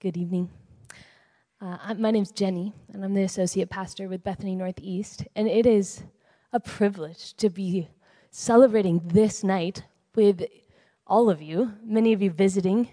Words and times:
Good 0.00 0.16
evening. 0.16 0.48
Uh, 1.60 1.92
my 1.98 2.12
name's 2.12 2.30
Jenny, 2.30 2.72
and 2.92 3.04
I'm 3.04 3.14
the 3.14 3.24
associate 3.24 3.68
pastor 3.68 4.06
with 4.06 4.22
Bethany 4.22 4.54
Northeast. 4.54 5.26
And 5.34 5.48
it 5.48 5.66
is 5.66 6.04
a 6.52 6.60
privilege 6.60 7.34
to 7.34 7.50
be 7.50 7.88
celebrating 8.30 9.00
this 9.04 9.42
night 9.42 9.82
with 10.14 10.44
all 11.04 11.28
of 11.28 11.42
you, 11.42 11.72
many 11.82 12.12
of 12.12 12.22
you 12.22 12.30
visiting 12.30 12.88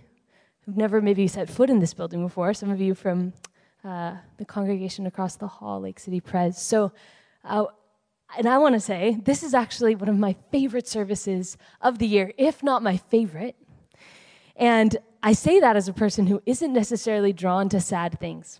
who've 0.61 0.75
never 0.75 0.99
maybe 0.99 1.27
set 1.27 1.47
foot 1.47 1.69
in 1.69 1.77
this 1.77 1.93
building 1.93 2.23
before, 2.23 2.55
some 2.55 2.71
of 2.71 2.81
you 2.81 2.95
from 2.95 3.33
uh, 3.83 4.15
the 4.39 4.45
congregation 4.45 5.05
across 5.05 5.35
the 5.35 5.45
hall, 5.45 5.81
Lake 5.81 5.99
City 5.99 6.19
Pres. 6.19 6.57
So, 6.57 6.91
uh, 7.43 7.65
and 8.35 8.47
I 8.49 8.57
want 8.57 8.73
to 8.73 8.79
say, 8.79 9.19
this 9.23 9.43
is 9.43 9.53
actually 9.53 9.93
one 9.93 10.09
of 10.09 10.17
my 10.17 10.35
favorite 10.51 10.87
services 10.87 11.55
of 11.81 11.99
the 11.99 12.07
year, 12.07 12.33
if 12.39 12.63
not 12.63 12.81
my 12.81 12.97
favorite. 12.97 13.55
And 14.55 14.97
I 15.25 15.33
say 15.33 15.59
that 15.59 15.75
as 15.75 15.87
a 15.87 15.93
person 15.93 16.27
who 16.27 16.39
isn't 16.45 16.71
necessarily 16.71 17.33
drawn 17.33 17.67
to 17.69 17.81
sad 17.81 18.19
things. 18.19 18.59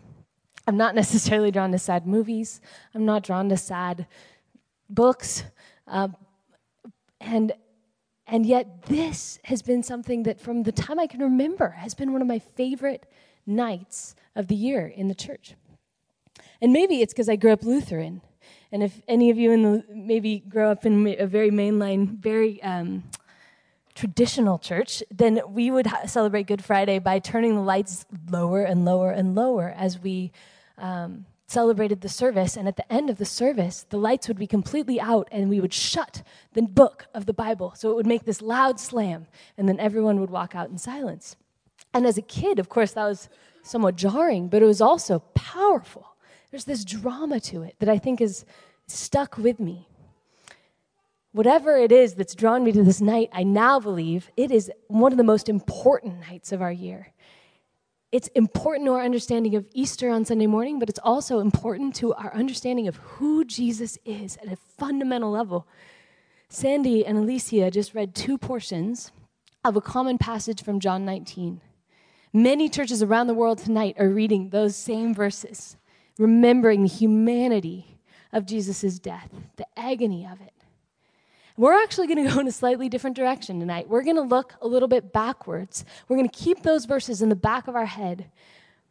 I'm 0.66 0.78
not 0.78 0.96
necessarily 1.04 1.52
drawn 1.52 1.72
to 1.72 1.78
sad 1.78 2.08
movies. 2.08 2.60
I'm 2.96 3.06
not 3.06 3.22
drawn 3.22 3.50
to 3.50 3.58
sad 3.58 4.08
books. 4.90 5.44
Uh, 5.88 6.08
and, 7.22 7.54
and 8.26 8.48
yet, 8.48 8.88
this 8.88 9.38
has 9.44 9.62
been 9.62 9.84
something 9.84 10.24
that, 10.24 10.42
from 10.42 10.64
the 10.64 10.72
time 10.72 10.98
I 10.98 11.06
can 11.06 11.20
remember, 11.20 11.70
has 11.70 11.94
been 11.94 12.12
one 12.12 12.24
of 12.24 12.28
my 12.28 12.40
favorite 12.40 13.06
nights 13.46 14.16
of 14.36 14.48
the 14.48 14.56
year 14.56 14.88
in 14.88 15.08
the 15.08 15.14
church. 15.14 15.54
And 16.64 16.74
maybe 16.74 17.04
it's 17.04 17.14
because 17.14 17.30
I 17.30 17.36
grew 17.36 17.52
up 17.52 17.62
Lutheran. 17.62 18.22
And 18.72 18.82
if 18.82 19.02
any 19.08 19.30
of 19.30 19.38
you 19.38 19.52
in 19.52 19.62
the, 19.62 19.84
maybe 19.94 20.40
grow 20.40 20.72
up 20.72 20.84
in 20.84 21.16
a 21.20 21.28
very 21.28 21.52
mainline, 21.52 22.18
very 22.18 22.62
um, 22.64 23.04
traditional 23.96 24.60
church, 24.60 25.02
then 25.10 25.42
we 25.48 25.72
would 25.72 25.88
celebrate 26.06 26.48
Good 26.48 26.64
Friday 26.64 27.00
by 27.00 27.20
turning 27.20 27.56
the 27.56 27.62
lights 27.62 28.06
lower 28.30 28.62
and 28.62 28.86
lower 28.86 29.12
and 29.12 29.34
lower 29.34 29.74
as 29.76 30.00
we 30.00 30.32
um, 30.78 31.26
celebrated 31.48 32.02
the 32.02 32.10
service. 32.10 32.58
And 32.58 32.68
at 32.68 32.76
the 32.76 32.92
end 32.92 33.10
of 33.10 33.18
the 33.18 33.26
service, 33.26 33.86
the 33.90 33.98
lights 33.98 34.28
would 34.28 34.38
be 34.38 34.48
completely 34.48 35.00
out 35.00 35.30
and 35.32 35.50
we 35.50 35.62
would 35.62 35.74
shut 35.74 36.24
the 36.54 36.62
book 36.62 37.08
of 37.14 37.26
the 37.26 37.34
Bible. 37.34 37.74
So 37.76 37.90
it 37.90 37.96
would 37.96 38.06
make 38.06 38.26
this 38.26 38.42
loud 38.42 38.80
slam, 38.80 39.28
and 39.58 39.68
then 39.68 39.80
everyone 39.80 40.20
would 40.20 40.30
walk 40.30 40.56
out 40.56 40.70
in 40.70 40.78
silence. 40.78 41.38
And 41.94 42.06
as 42.06 42.18
a 42.18 42.22
kid, 42.22 42.60
of 42.60 42.68
course, 42.68 42.92
that 42.92 43.06
was 43.06 43.30
somewhat 43.64 43.96
jarring, 43.96 44.50
but 44.50 44.62
it 44.62 44.66
was 44.66 44.82
also 44.82 45.20
powerful. 45.34 46.16
There's 46.52 46.66
this 46.66 46.84
drama 46.84 47.40
to 47.42 47.64
it 47.64 47.76
that 47.80 47.90
I 47.90 47.98
think 47.98 48.20
is 48.20 48.46
stuck 48.88 49.38
with 49.38 49.60
me 49.60 49.88
whatever 51.36 51.76
it 51.76 51.92
is 51.92 52.14
that's 52.14 52.34
drawn 52.34 52.64
me 52.64 52.72
to 52.72 52.82
this 52.82 53.02
night, 53.02 53.30
I 53.34 53.44
now 53.44 53.78
believe 53.78 54.32
it 54.38 54.52
is 54.52 54.72
one 54.88 55.12
of 55.12 55.18
the 55.18 55.24
most 55.24 55.50
important 55.50 56.22
nights 56.22 56.54
of 56.54 56.62
our 56.62 56.72
year. 56.72 57.12
It's 58.14 58.30
important 58.30 58.86
to 58.86 58.94
our 58.94 59.04
understanding 59.04 59.54
of 59.56 59.68
Easter 59.74 60.10
on 60.10 60.24
Sunday 60.24 60.48
morning, 60.48 60.80
but 60.80 60.88
it's 60.88 61.00
also 61.04 61.40
important 61.42 61.94
to 61.96 62.14
our 62.14 62.34
understanding 62.34 62.88
of 62.88 62.96
who 62.96 63.44
Jesus 63.44 63.98
is 64.06 64.38
at 64.38 64.54
a 64.54 64.56
fundamental 64.56 65.30
level. 65.30 65.68
Sandy 66.48 67.06
and 67.06 67.18
Alicia 67.18 67.70
just 67.70 67.94
read 67.94 68.16
two 68.16 68.38
portions 68.38 69.12
of 69.66 69.76
a 69.76 69.82
common 69.82 70.18
passage 70.18 70.64
from 70.64 70.80
John 70.80 71.04
19. 71.04 71.60
Many 72.32 72.70
churches 72.70 73.04
around 73.04 73.28
the 73.28 73.34
world 73.34 73.58
tonight 73.58 73.98
are 74.00 74.08
reading 74.08 74.52
those 74.52 74.78
same 74.78 75.14
verses, 75.14 75.76
remembering 76.18 76.84
the 76.84 76.88
humanity 76.88 78.00
of 78.32 78.46
Jesus' 78.46 79.00
death, 79.00 79.32
the 79.58 79.68
agony 79.76 80.26
of 80.26 80.40
it. 80.40 80.55
We're 81.58 81.74
actually 81.74 82.08
going 82.08 82.24
to 82.28 82.34
go 82.34 82.40
in 82.40 82.48
a 82.48 82.52
slightly 82.52 82.90
different 82.90 83.16
direction 83.16 83.60
tonight. 83.60 83.88
We're 83.88 84.04
going 84.04 84.18
to 84.18 84.22
look 84.22 84.54
a 84.62 84.68
little 84.68 84.88
bit 84.88 85.14
backwards. 85.14 85.86
We're 86.08 86.18
going 86.18 86.30
to 86.30 86.38
keep 86.38 86.64
those 86.64 86.86
verses 86.86 87.22
in 87.22 87.30
the 87.30 87.36
back 87.36 87.68
of 87.68 87.76
our 87.76 87.86
head. 87.86 88.30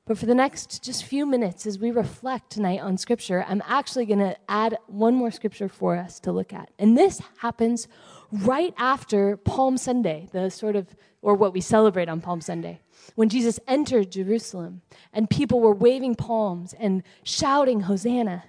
But 0.06 0.18
for 0.18 0.26
the 0.26 0.34
next 0.34 0.82
just 0.82 1.04
few 1.04 1.24
minutes, 1.24 1.66
as 1.66 1.78
we 1.78 1.90
reflect 1.90 2.50
tonight 2.50 2.80
on 2.80 2.98
Scripture, 2.98 3.44
I'm 3.48 3.62
actually 3.66 4.04
going 4.04 4.18
to 4.18 4.36
add 4.50 4.76
one 4.86 5.14
more 5.14 5.30
Scripture 5.30 5.68
for 5.68 5.96
us 5.96 6.20
to 6.20 6.32
look 6.32 6.52
at. 6.52 6.70
And 6.78 6.96
this 6.96 7.22
happens 7.38 7.88
right 8.30 8.74
after 8.76 9.38
Palm 9.38 9.78
Sunday, 9.78 10.28
the 10.32 10.50
sort 10.50 10.76
of, 10.76 10.94
or 11.22 11.34
what 11.34 11.54
we 11.54 11.62
celebrate 11.62 12.10
on 12.10 12.20
Palm 12.20 12.42
Sunday, 12.42 12.80
when 13.14 13.30
Jesus 13.30 13.58
entered 13.66 14.12
Jerusalem 14.12 14.82
and 15.10 15.30
people 15.30 15.60
were 15.60 15.74
waving 15.74 16.16
palms 16.16 16.74
and 16.78 17.02
shouting, 17.22 17.80
Hosanna. 17.80 18.44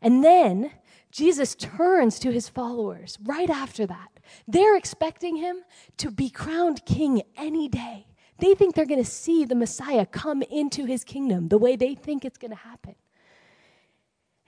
And 0.00 0.24
then 0.24 0.72
Jesus 1.12 1.54
turns 1.54 2.18
to 2.20 2.32
his 2.32 2.48
followers 2.48 3.18
right 3.22 3.50
after 3.50 3.86
that. 3.86 4.18
They're 4.48 4.76
expecting 4.76 5.36
him 5.36 5.58
to 5.98 6.10
be 6.10 6.30
crowned 6.30 6.84
king 6.86 7.22
any 7.36 7.68
day. 7.68 8.06
They 8.38 8.54
think 8.54 8.74
they're 8.74 8.86
going 8.86 9.04
to 9.04 9.08
see 9.08 9.44
the 9.44 9.54
Messiah 9.54 10.06
come 10.06 10.42
into 10.42 10.86
his 10.86 11.04
kingdom 11.04 11.48
the 11.48 11.58
way 11.58 11.76
they 11.76 11.94
think 11.94 12.24
it's 12.24 12.38
going 12.38 12.50
to 12.50 12.56
happen. 12.56 12.94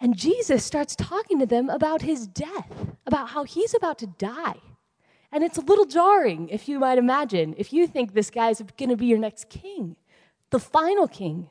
And 0.00 0.16
Jesus 0.16 0.64
starts 0.64 0.97
talking 0.97 1.38
to 1.38 1.47
them 1.47 1.69
about 1.70 2.02
his 2.02 2.26
death, 2.26 2.96
about 3.06 3.28
how 3.28 3.44
he's 3.44 3.75
about 3.75 3.98
to 3.98 4.06
die. 4.06 4.56
And 5.31 5.44
it's 5.44 5.58
a 5.58 5.62
little 5.62 5.84
jarring, 5.84 6.48
if 6.48 6.69
you 6.69 6.78
might 6.78 6.98
imagine, 6.98 7.54
if 7.58 7.72
you 7.72 7.86
think 7.86 8.14
this 8.14 8.31
guy's 8.31 8.62
going 8.76 8.88
to 8.88 8.96
be 8.96 9.06
your 9.06 9.19
next 9.19 9.48
king, 9.48 9.96
the 10.50 10.60
final 10.60 11.08
king. 11.08 11.50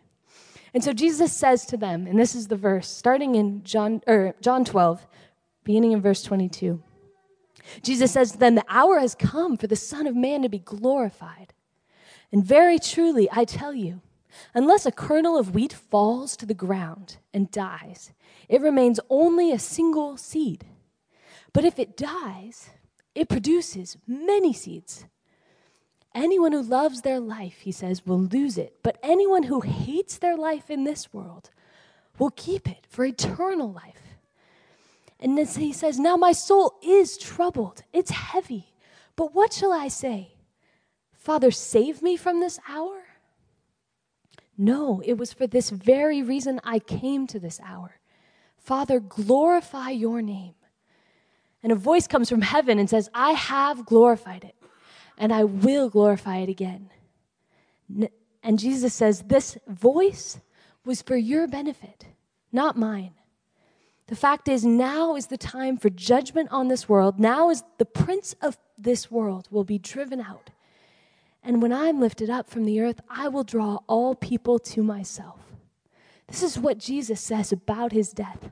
And 0.74 0.84
so 0.84 0.92
Jesus 0.92 1.32
says 1.32 1.66
to 1.68 1.78
them, 1.78 2.08
and 2.08 2.20
this 2.20 2.34
is 2.34 2.48
the 2.48 2.56
verse 2.56 2.88
starting 2.88 3.36
in 3.36 3.64
John 3.64 4.02
or 4.08 4.36
John 4.42 4.66
12, 4.66 5.06
beginning 5.64 5.92
in 5.92 6.02
verse 6.02 6.24
22. 6.24 6.82
Jesus 7.82 8.12
says 8.12 8.32
to 8.32 8.38
them, 8.38 8.56
The 8.56 8.66
hour 8.68 9.00
has 9.00 9.16
come 9.16 9.56
for 9.56 9.68
the 9.68 9.76
Son 9.76 10.08
of 10.08 10.16
Man 10.16 10.42
to 10.42 10.50
be 10.50 10.60
glorified. 10.60 11.54
And 12.32 12.44
very 12.44 12.80
truly, 12.80 13.30
I 13.32 13.46
tell 13.46 13.74
you, 13.74 14.02
unless 14.56 14.86
a 14.86 14.92
kernel 14.92 15.38
of 15.38 15.54
wheat 15.54 15.74
falls 15.74 16.36
to 16.38 16.46
the 16.46 16.56
ground 16.56 17.18
and 17.34 17.52
dies, 17.52 18.12
it 18.50 18.62
remains 18.62 19.00
only 19.10 19.52
a 19.52 19.60
single 19.60 20.18
seed. 20.18 20.66
But 21.54 21.64
if 21.64 21.78
it 21.78 21.96
dies, 21.96 22.72
it 23.14 23.30
produces 23.30 23.98
many 24.08 24.54
seeds. 24.54 25.06
Anyone 26.16 26.52
who 26.52 26.62
loves 26.62 27.02
their 27.02 27.20
life, 27.20 27.62
he 27.62 27.72
says, 27.72 28.06
will 28.06 28.22
lose 28.22 28.58
it. 28.58 28.78
But 28.84 29.00
anyone 29.02 29.44
who 29.44 29.62
hates 29.62 30.18
their 30.18 30.38
life 30.38 30.70
in 30.70 30.84
this 30.84 31.12
world 31.12 31.50
will 32.20 32.30
keep 32.30 32.70
it 32.70 32.86
for 32.88 33.04
eternal 33.04 33.72
life. 33.72 34.18
And 35.20 35.38
then 35.38 35.48
he 35.48 35.74
says, 35.74 35.98
Now 35.98 36.16
my 36.16 36.32
soul 36.32 36.78
is 36.84 37.18
troubled, 37.18 37.84
it's 37.94 38.12
heavy. 38.12 38.68
But 39.16 39.34
what 39.34 39.54
shall 39.54 39.74
I 39.74 39.88
say? 39.88 40.34
Father, 41.14 41.52
save 41.52 42.02
me 42.02 42.18
from 42.18 42.40
this 42.40 42.60
hour? 42.68 43.04
No, 44.58 45.02
it 45.04 45.18
was 45.18 45.34
for 45.34 45.48
this 45.48 45.70
very 45.70 46.22
reason 46.22 46.60
I 46.64 46.80
came 46.80 47.26
to 47.28 47.40
this 47.40 47.60
hour. 47.66 47.98
Father, 48.58 49.00
glorify 49.00 49.90
your 49.90 50.22
name. 50.22 50.54
And 51.64 51.72
a 51.72 51.76
voice 51.76 52.08
comes 52.08 52.30
from 52.30 52.42
heaven 52.42 52.78
and 52.78 52.90
says, 52.90 53.10
I 53.14 53.32
have 53.32 53.86
glorified 53.86 54.44
it 54.44 54.56
and 55.18 55.34
I 55.34 55.44
will 55.44 55.90
glorify 55.90 56.38
it 56.38 56.50
again. 56.50 56.90
And 58.42 58.60
Jesus 58.60 58.94
says, 58.94 59.24
This 59.24 59.58
voice 59.68 60.40
was 60.86 61.02
for 61.02 61.16
your 61.16 61.48
benefit, 61.48 62.06
not 62.52 62.78
mine. 62.78 63.14
The 64.08 64.16
fact 64.16 64.48
is, 64.48 64.66
now 64.66 65.16
is 65.16 65.28
the 65.28 65.38
time 65.38 65.78
for 65.78 65.90
judgment 65.90 66.50
on 66.52 66.68
this 66.68 66.90
world. 66.90 67.20
Now 67.20 67.50
is 67.50 67.64
the 67.78 67.86
prince 67.86 68.36
of 68.42 68.58
this 68.78 69.10
world 69.10 69.48
will 69.50 69.64
be 69.64 69.78
driven 69.78 70.20
out. 70.20 70.50
And 71.42 71.62
when 71.62 71.74
I'm 71.74 72.00
lifted 72.00 72.30
up 72.30 72.50
from 72.50 72.66
the 72.66 72.82
earth, 72.82 73.00
I 73.10 73.28
will 73.28 73.44
draw 73.44 73.80
all 73.88 74.16
people 74.16 74.60
to 74.60 74.84
myself. 74.84 75.40
This 76.28 76.44
is 76.44 76.58
what 76.58 76.78
Jesus 76.78 77.22
says 77.22 77.52
about 77.52 77.92
his 77.92 78.12
death. 78.12 78.52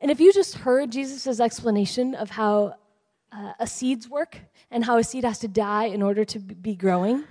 And 0.00 0.10
if 0.10 0.20
you 0.20 0.32
just 0.32 0.56
heard 0.56 0.92
Jesus' 0.92 1.40
explanation 1.40 2.14
of 2.14 2.30
how 2.30 2.74
uh, 3.34 3.52
a 3.58 3.66
seed's 3.66 4.08
work 4.08 4.38
and 4.70 4.84
how 4.84 4.96
a 4.96 5.04
seed 5.04 5.24
has 5.24 5.38
to 5.40 5.48
die 5.48 5.86
in 5.86 6.02
order 6.02 6.24
to 6.24 6.38
be 6.38 6.74
growing. 6.74 7.24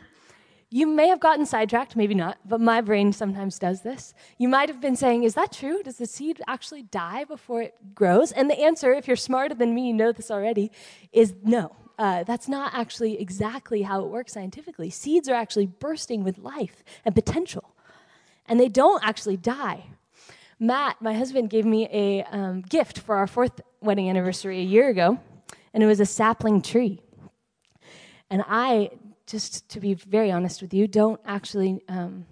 You 0.69 0.87
may 0.87 1.07
have 1.07 1.19
gotten 1.19 1.45
sidetracked, 1.45 1.95
maybe 1.95 2.15
not, 2.15 2.39
but 2.45 2.59
my 2.59 2.81
brain 2.81 3.13
sometimes 3.13 3.59
does 3.59 3.81
this. 3.83 4.15
You 4.39 4.47
might 4.47 4.69
have 4.69 4.81
been 4.81 4.95
saying, 4.95 5.23
Is 5.23 5.35
that 5.35 5.51
true? 5.51 5.83
Does 5.83 5.97
the 5.97 6.07
seed 6.07 6.41
actually 6.47 6.81
die 6.81 7.25
before 7.25 7.61
it 7.61 7.75
grows? 7.93 8.31
And 8.31 8.49
the 8.49 8.59
answer, 8.59 8.91
if 8.91 9.07
you're 9.07 9.15
smarter 9.15 9.53
than 9.53 9.75
me, 9.75 9.87
you 9.87 9.93
know 9.93 10.11
this 10.11 10.31
already, 10.31 10.71
is 11.11 11.35
no. 11.43 11.75
Uh, 11.99 12.23
that's 12.23 12.47
not 12.47 12.73
actually 12.73 13.21
exactly 13.21 13.83
how 13.83 14.03
it 14.03 14.07
works 14.07 14.33
scientifically. 14.33 14.89
Seeds 14.89 15.29
are 15.29 15.35
actually 15.35 15.67
bursting 15.67 16.23
with 16.23 16.39
life 16.39 16.83
and 17.05 17.13
potential, 17.13 17.75
and 18.47 18.59
they 18.59 18.67
don't 18.67 19.05
actually 19.05 19.37
die. 19.37 19.85
Matt, 20.59 20.99
my 21.01 21.13
husband, 21.13 21.51
gave 21.51 21.65
me 21.65 21.87
a 21.91 22.23
um, 22.23 22.61
gift 22.61 22.97
for 22.97 23.15
our 23.15 23.27
fourth 23.27 23.61
wedding 23.79 24.09
anniversary 24.09 24.59
a 24.59 24.63
year 24.63 24.89
ago 24.89 25.19
and 25.73 25.83
it 25.83 25.85
was 25.85 25.99
a 25.99 26.05
sapling 26.05 26.61
tree. 26.61 27.01
And 28.29 28.43
I, 28.47 28.91
just 29.25 29.69
to 29.69 29.79
be 29.79 29.93
very 29.93 30.31
honest 30.31 30.61
with 30.61 30.73
you, 30.73 30.87
don't 30.87 31.19
actually 31.25 31.83
um, 31.87 32.25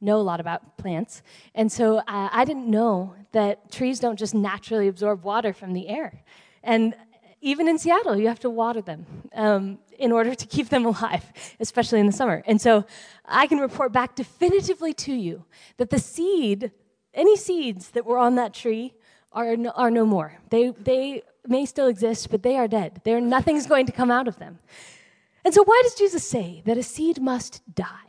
know 0.00 0.16
a 0.16 0.22
lot 0.22 0.40
about 0.40 0.76
plants. 0.78 1.22
And 1.54 1.70
so 1.70 1.98
uh, 1.98 2.28
I 2.32 2.44
didn't 2.44 2.68
know 2.68 3.14
that 3.32 3.70
trees 3.70 4.00
don't 4.00 4.18
just 4.18 4.34
naturally 4.34 4.88
absorb 4.88 5.24
water 5.24 5.52
from 5.52 5.72
the 5.72 5.88
air. 5.88 6.24
And 6.62 6.94
even 7.40 7.68
in 7.68 7.78
Seattle, 7.78 8.16
you 8.16 8.28
have 8.28 8.40
to 8.40 8.50
water 8.50 8.82
them. 8.82 9.06
Um, 9.34 9.78
in 9.98 10.12
order 10.12 10.34
to 10.34 10.46
keep 10.46 10.68
them 10.68 10.84
alive, 10.92 11.24
especially 11.60 12.00
in 12.00 12.06
the 12.06 12.12
summer. 12.12 12.42
And 12.46 12.60
so 12.60 12.84
I 13.24 13.46
can 13.46 13.58
report 13.58 13.92
back 13.92 14.14
definitively 14.14 14.92
to 14.94 15.12
you 15.12 15.44
that 15.78 15.90
the 15.90 15.98
seed, 15.98 16.70
any 17.14 17.36
seeds 17.36 17.90
that 17.90 18.04
were 18.04 18.18
on 18.18 18.36
that 18.36 18.54
tree, 18.54 18.94
are 19.32 19.56
no, 19.56 19.70
are 19.70 19.90
no 19.90 20.06
more. 20.06 20.32
They, 20.50 20.70
they 20.70 21.22
may 21.48 21.66
still 21.66 21.86
exist, 21.86 22.30
but 22.30 22.42
they 22.42 22.56
are 22.56 22.68
dead. 22.68 23.00
There, 23.04 23.20
nothing's 23.20 23.66
going 23.72 23.86
to 23.86 23.92
come 23.92 24.10
out 24.10 24.28
of 24.28 24.38
them. 24.38 24.58
And 25.44 25.54
so, 25.54 25.62
why 25.64 25.80
does 25.84 25.94
Jesus 25.94 26.28
say 26.28 26.62
that 26.64 26.78
a 26.78 26.82
seed 26.82 27.20
must 27.20 27.62
die? 27.72 28.06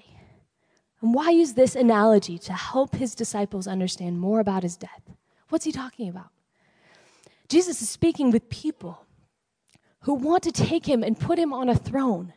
And 1.01 1.13
why 1.13 1.29
use 1.29 1.53
this 1.53 1.75
analogy 1.75 2.37
to 2.39 2.53
help 2.53 2.95
his 2.95 3.13
disciples 3.13 3.67
understand 3.67 4.19
more 4.19 4.39
about 4.39 4.63
his 4.63 4.75
death? 4.75 5.01
What's 5.49 5.65
he 5.65 5.71
talking 5.71 6.09
about? 6.09 6.29
Jesus 7.47 7.81
is 7.81 7.89
speaking 7.89 8.31
with 8.31 8.49
people 8.49 9.05
who 10.01 10.15
want 10.15 10.43
to 10.43 10.51
take 10.51 10.85
him 10.85 11.03
and 11.03 11.19
put 11.19 11.37
him 11.39 11.53
on 11.53 11.69
a 11.69 11.75
throne. 11.75 12.33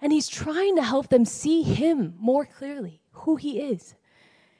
And 0.00 0.12
he's 0.12 0.28
trying 0.28 0.76
to 0.76 0.82
help 0.82 1.08
them 1.08 1.24
see 1.24 1.62
him 1.62 2.14
more 2.18 2.44
clearly, 2.44 3.00
who 3.12 3.36
he 3.36 3.60
is. 3.60 3.94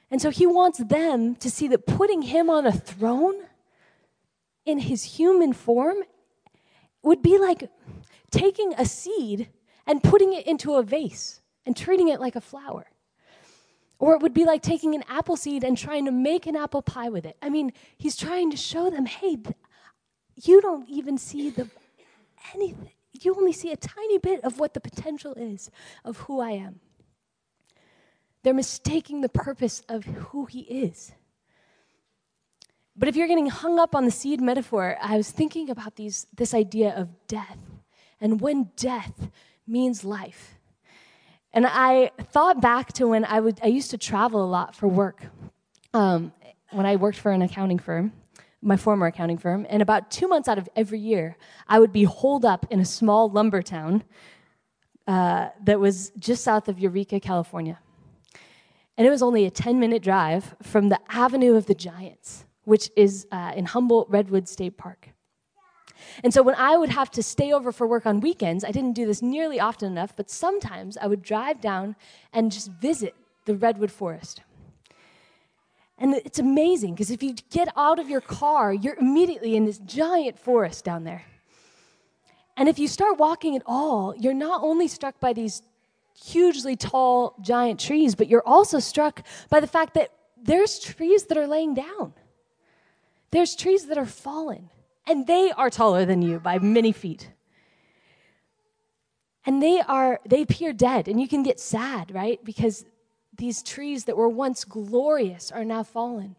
And 0.09 0.21
so 0.21 0.29
he 0.29 0.45
wants 0.45 0.77
them 0.77 1.35
to 1.35 1.49
see 1.49 1.67
that 1.69 1.85
putting 1.85 2.21
him 2.21 2.49
on 2.49 2.65
a 2.65 2.71
throne 2.71 3.35
in 4.65 4.79
his 4.79 5.03
human 5.03 5.53
form 5.53 5.97
would 7.01 7.21
be 7.21 7.37
like 7.37 7.69
taking 8.31 8.73
a 8.77 8.85
seed 8.85 9.49
and 9.85 10.01
putting 10.01 10.33
it 10.33 10.47
into 10.47 10.75
a 10.75 10.83
vase 10.83 11.41
and 11.65 11.75
treating 11.75 12.07
it 12.07 12.19
like 12.19 12.35
a 12.35 12.41
flower. 12.41 12.85
Or 13.99 14.15
it 14.15 14.21
would 14.21 14.33
be 14.33 14.45
like 14.45 14.61
taking 14.61 14.95
an 14.95 15.03
apple 15.07 15.37
seed 15.37 15.63
and 15.63 15.77
trying 15.77 16.05
to 16.05 16.11
make 16.11 16.45
an 16.45 16.55
apple 16.55 16.81
pie 16.81 17.09
with 17.09 17.25
it. 17.25 17.37
I 17.41 17.49
mean, 17.49 17.71
he's 17.97 18.15
trying 18.15 18.51
to 18.51 18.57
show 18.57 18.89
them, 18.89 19.05
hey, 19.05 19.37
you 20.43 20.61
don't 20.61 20.89
even 20.89 21.17
see 21.17 21.49
the 21.49 21.69
anything. 22.53 22.91
You 23.11 23.35
only 23.35 23.53
see 23.53 23.71
a 23.71 23.77
tiny 23.77 24.17
bit 24.17 24.43
of 24.43 24.59
what 24.59 24.73
the 24.73 24.81
potential 24.81 25.33
is 25.35 25.69
of 26.03 26.17
who 26.17 26.41
I 26.41 26.51
am. 26.51 26.79
They're 28.43 28.53
mistaking 28.53 29.21
the 29.21 29.29
purpose 29.29 29.81
of 29.87 30.03
who 30.03 30.45
he 30.45 30.61
is. 30.61 31.13
But 32.95 33.09
if 33.09 33.15
you're 33.15 33.27
getting 33.27 33.47
hung 33.47 33.79
up 33.79 33.95
on 33.95 34.05
the 34.05 34.11
seed 34.11 34.39
metaphor, 34.39 34.97
I 35.01 35.17
was 35.17 35.31
thinking 35.31 35.69
about 35.69 35.95
these, 35.95 36.27
this 36.35 36.53
idea 36.53 36.95
of 36.95 37.09
death 37.27 37.57
and 38.21 38.39
when 38.39 38.69
death 38.75 39.29
means 39.65 40.03
life. 40.03 40.59
And 41.53 41.65
I 41.67 42.11
thought 42.31 42.61
back 42.61 42.93
to 42.93 43.07
when 43.07 43.25
I, 43.25 43.39
would, 43.39 43.59
I 43.63 43.67
used 43.67 43.91
to 43.91 43.97
travel 43.97 44.43
a 44.43 44.47
lot 44.47 44.75
for 44.75 44.87
work. 44.87 45.23
Um, 45.93 46.33
when 46.71 46.85
I 46.85 46.95
worked 46.95 47.19
for 47.19 47.31
an 47.31 47.41
accounting 47.41 47.77
firm, 47.77 48.13
my 48.61 48.77
former 48.77 49.07
accounting 49.07 49.37
firm, 49.37 49.67
and 49.69 49.81
about 49.81 50.09
two 50.09 50.27
months 50.27 50.47
out 50.47 50.57
of 50.57 50.67
every 50.75 50.99
year, 50.99 51.37
I 51.67 51.79
would 51.79 51.93
be 51.93 52.03
holed 52.05 52.45
up 52.45 52.65
in 52.71 52.79
a 52.79 52.85
small 52.85 53.29
lumber 53.29 53.61
town 53.61 54.03
uh, 55.07 55.49
that 55.63 55.79
was 55.79 56.11
just 56.17 56.43
south 56.43 56.67
of 56.67 56.79
Eureka, 56.79 57.19
California. 57.19 57.79
And 58.97 59.05
it 59.05 59.09
was 59.09 59.21
only 59.21 59.45
a 59.45 59.51
10 59.51 59.79
minute 59.79 60.01
drive 60.01 60.55
from 60.61 60.89
the 60.89 60.99
Avenue 61.09 61.55
of 61.55 61.65
the 61.65 61.75
Giants, 61.75 62.45
which 62.65 62.89
is 62.95 63.27
uh, 63.31 63.53
in 63.55 63.65
Humboldt 63.65 64.09
Redwood 64.09 64.47
State 64.47 64.77
Park. 64.77 65.09
And 66.23 66.33
so 66.33 66.41
when 66.41 66.55
I 66.55 66.75
would 66.75 66.89
have 66.89 67.11
to 67.11 67.23
stay 67.23 67.53
over 67.53 67.71
for 67.71 67.87
work 67.87 68.05
on 68.05 68.19
weekends, 68.19 68.63
I 68.63 68.71
didn't 68.71 68.93
do 68.93 69.05
this 69.05 69.21
nearly 69.21 69.59
often 69.59 69.91
enough, 69.91 70.15
but 70.15 70.29
sometimes 70.29 70.97
I 70.97 71.07
would 71.07 71.21
drive 71.21 71.61
down 71.61 71.95
and 72.31 72.51
just 72.51 72.69
visit 72.71 73.15
the 73.45 73.55
redwood 73.55 73.91
forest. 73.91 74.41
And 75.97 76.15
it's 76.15 76.39
amazing 76.39 76.95
because 76.95 77.11
if 77.11 77.21
you 77.21 77.35
get 77.49 77.69
out 77.77 77.99
of 77.99 78.09
your 78.09 78.21
car, 78.21 78.73
you're 78.73 78.95
immediately 78.95 79.55
in 79.55 79.65
this 79.65 79.77
giant 79.79 80.39
forest 80.39 80.83
down 80.83 81.03
there. 81.03 81.23
And 82.57 82.67
if 82.67 82.77
you 82.77 82.87
start 82.87 83.17
walking 83.17 83.55
at 83.55 83.63
all, 83.65 84.15
you're 84.17 84.33
not 84.33 84.61
only 84.63 84.87
struck 84.87 85.19
by 85.19 85.33
these 85.33 85.61
hugely 86.21 86.75
tall, 86.75 87.35
giant 87.41 87.79
trees, 87.79 88.15
but 88.15 88.27
you're 88.27 88.45
also 88.45 88.79
struck 88.79 89.23
by 89.49 89.59
the 89.59 89.67
fact 89.67 89.93
that 89.95 90.11
there's 90.41 90.79
trees 90.79 91.25
that 91.25 91.37
are 91.37 91.47
laying 91.47 91.73
down. 91.73 92.13
There's 93.33 93.55
trees 93.55 93.87
that 93.87 93.97
are 93.97 94.05
fallen 94.05 94.69
and 95.07 95.25
they 95.25 95.51
are 95.51 95.71
taller 95.71 96.05
than 96.05 96.21
you 96.21 96.39
by 96.39 96.59
many 96.59 96.91
feet. 96.91 97.31
And 99.43 99.61
they 99.61 99.81
are 99.81 100.19
they 100.23 100.43
appear 100.43 100.71
dead 100.71 101.07
and 101.07 101.19
you 101.19 101.27
can 101.27 101.41
get 101.41 101.59
sad, 101.59 102.13
right? 102.13 102.39
Because 102.45 102.85
these 103.35 103.63
trees 103.63 104.05
that 104.05 104.15
were 104.15 104.29
once 104.29 104.63
glorious 104.63 105.51
are 105.51 105.65
now 105.65 105.81
fallen. 105.81 106.35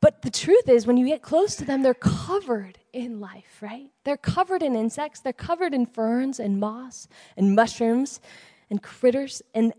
But 0.00 0.22
the 0.22 0.32
truth 0.32 0.68
is 0.68 0.84
when 0.84 0.96
you 0.96 1.06
get 1.06 1.22
close 1.22 1.54
to 1.54 1.64
them 1.64 1.82
they're 1.82 1.94
covered 1.94 2.80
in 2.92 3.20
life, 3.20 3.58
right? 3.60 3.92
They're 4.02 4.16
covered 4.16 4.64
in 4.64 4.74
insects, 4.74 5.20
they're 5.20 5.32
covered 5.32 5.74
in 5.74 5.86
ferns 5.86 6.40
and 6.40 6.58
moss 6.58 7.06
and 7.36 7.54
mushrooms 7.54 8.20
and 8.68 8.82
critters 8.82 9.42
and 9.54 9.72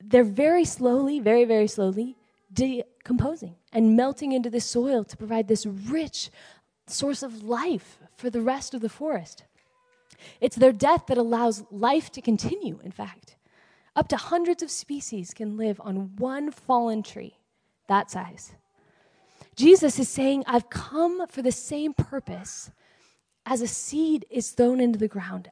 they're 0.00 0.22
very 0.22 0.64
slowly, 0.64 1.18
very 1.18 1.44
very 1.44 1.66
slowly 1.66 2.16
decomposing 2.52 3.56
and 3.72 3.96
melting 3.96 4.32
into 4.32 4.50
the 4.50 4.60
soil 4.60 5.04
to 5.04 5.16
provide 5.16 5.48
this 5.48 5.66
rich 5.66 6.30
source 6.86 7.22
of 7.22 7.42
life 7.42 7.98
for 8.16 8.30
the 8.30 8.40
rest 8.40 8.74
of 8.74 8.80
the 8.80 8.88
forest. 8.88 9.44
It's 10.40 10.56
their 10.56 10.72
death 10.72 11.06
that 11.06 11.18
allows 11.18 11.64
life 11.70 12.10
to 12.12 12.20
continue, 12.20 12.80
in 12.82 12.90
fact. 12.90 13.36
Up 13.96 14.08
to 14.08 14.16
hundreds 14.16 14.62
of 14.62 14.70
species 14.70 15.32
can 15.34 15.56
live 15.56 15.80
on 15.82 16.16
one 16.16 16.50
fallen 16.50 17.02
tree, 17.02 17.38
that 17.88 18.10
size. 18.10 18.52
Jesus 19.56 19.98
is 19.98 20.08
saying, 20.08 20.44
I've 20.46 20.70
come 20.70 21.26
for 21.26 21.42
the 21.42 21.52
same 21.52 21.94
purpose 21.94 22.70
as 23.46 23.62
a 23.62 23.66
seed 23.66 24.26
is 24.30 24.50
thrown 24.50 24.80
into 24.80 24.98
the 24.98 25.08
ground 25.08 25.50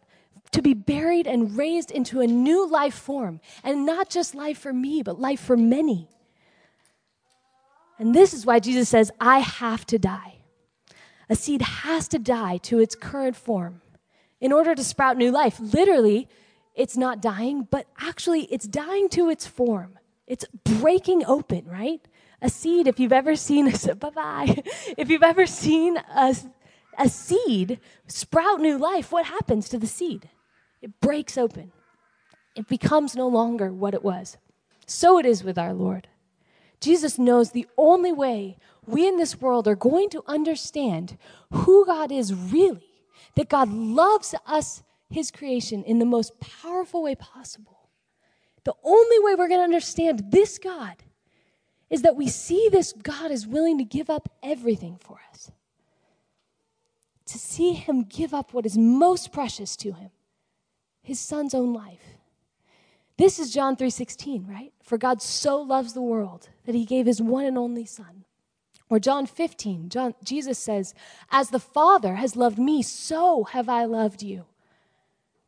to 0.53 0.62
be 0.62 0.75
buried 0.75 1.26
and 1.26 1.56
raised 1.56 1.91
into 1.91 2.20
a 2.20 2.26
new 2.26 2.69
life 2.69 2.94
form. 2.94 3.41
And 3.62 3.85
not 3.85 4.09
just 4.09 4.35
life 4.35 4.59
for 4.59 4.73
me, 4.73 5.03
but 5.03 5.20
life 5.20 5.41
for 5.41 5.56
many. 5.56 6.09
And 7.98 8.14
this 8.14 8.32
is 8.32 8.46
why 8.46 8.60
Jesus 8.60 8.88
says, 8.88 9.10
I 9.20 9.38
have 9.40 9.84
to 9.86 9.98
die. 9.98 10.36
A 11.28 11.36
seed 11.36 11.62
has 11.62 12.08
to 12.08 12.18
die 12.18 12.58
to 12.58 12.78
its 12.78 12.94
current 12.94 13.36
form 13.36 13.82
in 14.40 14.52
order 14.52 14.74
to 14.74 14.84
sprout 14.84 15.16
new 15.16 15.30
life. 15.30 15.58
Literally, 15.60 16.28
it's 16.74 16.96
not 16.96 17.20
dying, 17.20 17.66
but 17.70 17.86
actually, 17.98 18.42
it's 18.44 18.66
dying 18.66 19.08
to 19.10 19.28
its 19.28 19.46
form. 19.46 19.98
It's 20.26 20.44
breaking 20.64 21.24
open, 21.26 21.66
right? 21.66 22.00
A 22.40 22.48
seed, 22.48 22.86
if 22.86 23.00
you've 23.00 23.12
ever 23.12 23.34
seen 23.34 23.66
a, 23.66 23.94
bye 23.96 24.10
bye, 24.10 24.62
if 24.96 25.10
you've 25.10 25.22
ever 25.24 25.46
seen 25.46 25.96
a, 25.96 26.36
a 26.98 27.08
seed 27.08 27.80
sprout 28.06 28.60
new 28.60 28.78
life, 28.78 29.10
what 29.10 29.26
happens 29.26 29.68
to 29.70 29.78
the 29.78 29.86
seed? 29.86 30.30
It 30.80 31.00
breaks 31.00 31.36
open. 31.36 31.72
It 32.54 32.68
becomes 32.68 33.16
no 33.16 33.26
longer 33.26 33.72
what 33.72 33.94
it 33.94 34.04
was. 34.04 34.36
So 34.86 35.19
it 35.19 35.26
is 35.26 35.43
with 35.43 35.58
our 35.58 35.74
Lord. 35.74 36.08
Jesus 36.81 37.19
knows 37.19 37.51
the 37.51 37.67
only 37.77 38.13
way 38.13 38.56
we 38.87 39.06
in 39.06 39.17
this 39.17 39.41
world 39.41 39.69
are 39.69 39.75
going 39.75 40.11
to 40.11 40.23
understand 40.27 41.19
who 41.51 41.85
God 41.85 42.11
is 42.13 42.35
really, 42.35 43.03
that 43.35 43.49
God 43.49 43.70
loves 43.73 44.35
us, 44.47 44.82
his 45.11 45.31
creation, 45.31 45.82
in 45.85 45.99
the 45.99 46.05
most 46.05 46.39
powerful 46.41 47.03
way 47.03 47.15
possible. 47.15 47.89
The 48.65 48.75
only 48.85 49.19
way 49.20 49.35
we're 49.35 49.49
going 49.49 49.61
to 49.61 49.65
understand 49.65 50.31
this 50.31 50.58
God 50.58 50.97
is 51.91 52.03
that 52.03 52.17
we 52.17 52.29
see 52.29 52.69
this 52.70 52.93
God 52.93 53.31
is 53.31 53.47
willing 53.47 53.79
to 53.79 53.85
give 53.85 54.11
up 54.11 54.29
everything 54.43 54.99
for 55.01 55.20
us. 55.32 55.51
To 57.27 57.39
see 57.39 57.73
him 57.73 58.05
give 58.05 58.32
up 58.32 58.53
what 58.53 58.67
is 58.67 58.77
most 58.77 59.32
precious 59.32 59.77
to 59.77 59.93
him, 59.93 60.11
his 61.03 61.20
son's 61.20 61.55
own 61.55 61.73
life. 61.73 62.18
This 63.19 63.41
is 63.41 63.53
John 63.53 63.77
3:16, 63.77 64.46
right? 64.48 64.72
For 64.81 64.96
God 64.96 65.20
so 65.20 65.60
loves 65.60 65.93
the 65.93 66.01
world 66.01 66.48
that 66.65 66.75
he 66.75 66.84
gave 66.84 67.06
his 67.06 67.20
one 67.20 67.44
and 67.44 67.58
only 67.58 67.84
son. 67.84 68.25
Or 68.89 68.98
John 68.98 69.27
15, 69.27 69.91
John, 69.91 70.15
Jesus 70.25 70.58
says, 70.58 70.94
As 71.31 71.51
the 71.51 71.58
Father 71.58 72.15
has 72.15 72.37
loved 72.37 72.58
me, 72.58 72.81
so 72.81 73.44
have 73.44 73.69
I 73.69 73.84
loved 73.84 74.22
you. 74.22 74.46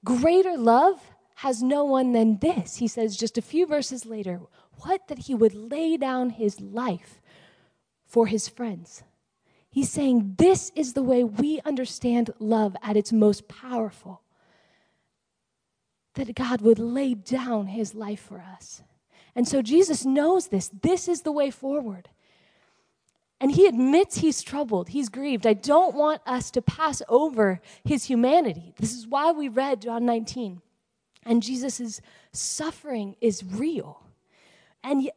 Greater 0.04 0.58
love 0.58 1.00
has 1.36 1.62
no 1.62 1.84
one 1.84 2.12
than 2.12 2.38
this. 2.38 2.76
He 2.76 2.88
says 2.88 3.16
just 3.16 3.38
a 3.38 3.42
few 3.42 3.66
verses 3.66 4.04
later, 4.04 4.40
what? 4.82 5.08
That 5.08 5.20
he 5.20 5.34
would 5.34 5.54
lay 5.54 5.96
down 5.96 6.30
his 6.30 6.60
life 6.60 7.22
for 8.04 8.26
his 8.26 8.46
friends. 8.46 9.04
He's 9.70 9.90
saying 9.90 10.34
this 10.36 10.72
is 10.74 10.92
the 10.92 11.02
way 11.02 11.22
we 11.24 11.60
understand 11.64 12.30
love 12.40 12.76
at 12.82 12.96
its 12.96 13.12
most 13.12 13.48
powerful 13.48 14.22
that 16.24 16.34
God 16.34 16.60
would 16.60 16.78
lay 16.78 17.14
down 17.14 17.68
his 17.68 17.94
life 17.94 18.20
for 18.20 18.40
us. 18.40 18.82
And 19.34 19.46
so 19.46 19.62
Jesus 19.62 20.04
knows 20.04 20.48
this. 20.48 20.68
This 20.68 21.08
is 21.08 21.22
the 21.22 21.32
way 21.32 21.50
forward. 21.50 22.08
And 23.40 23.52
he 23.52 23.66
admits 23.66 24.18
he's 24.18 24.42
troubled, 24.42 24.90
he's 24.90 25.08
grieved. 25.08 25.46
I 25.46 25.54
don't 25.54 25.94
want 25.94 26.20
us 26.26 26.50
to 26.50 26.62
pass 26.62 27.00
over 27.08 27.60
his 27.84 28.04
humanity. 28.04 28.74
This 28.78 28.92
is 28.92 29.06
why 29.06 29.32
we 29.32 29.48
read 29.48 29.82
John 29.82 30.04
19. 30.04 30.60
And 31.24 31.42
Jesus' 31.42 32.00
suffering 32.32 33.16
is 33.20 33.42
real. 33.42 34.04
And 34.84 35.10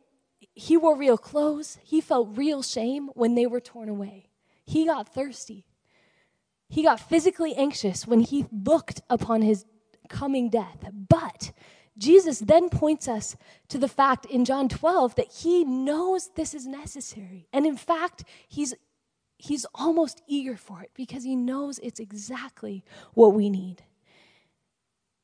he 0.56 0.78
wore 0.78 0.96
real 0.96 1.18
clothes. 1.18 1.80
He 1.84 2.00
felt 2.00 2.38
real 2.38 2.62
shame 2.62 3.10
when 3.14 3.36
they 3.36 3.46
were 3.46 3.60
torn 3.60 3.90
away. 3.90 4.30
He 4.66 4.86
got 4.86 5.14
thirsty. 5.14 5.66
He 6.70 6.84
got 6.84 7.00
physically 7.00 7.54
anxious 7.56 8.08
when 8.08 8.22
he 8.22 8.46
looked 8.52 9.02
upon 9.10 9.42
his 9.42 9.66
coming 10.10 10.50
death. 10.50 10.86
But 11.10 11.52
Jesus 11.98 12.40
then 12.40 12.70
points 12.70 13.08
us 13.08 13.36
to 13.68 13.78
the 13.78 13.88
fact 13.88 14.26
in 14.26 14.46
John 14.46 14.68
12 14.68 15.16
that 15.16 15.32
he 15.32 15.64
knows 15.64 16.30
this 16.36 16.54
is 16.54 16.66
necessary. 16.66 17.48
And 17.54 17.66
in 17.66 17.78
fact, 17.78 18.24
he's, 18.48 18.74
he's 19.38 19.66
almost 19.76 20.22
eager 20.28 20.58
for 20.58 20.82
it 20.82 20.92
because 20.96 21.24
he 21.24 21.36
knows 21.36 21.80
it's 21.80 22.00
exactly 22.00 22.84
what 23.14 23.34
we 23.34 23.50
need. 23.50 23.84